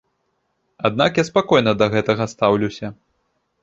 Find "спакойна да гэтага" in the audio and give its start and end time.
1.31-2.23